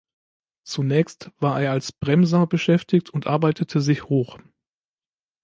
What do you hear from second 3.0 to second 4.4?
und arbeitete sich hoch.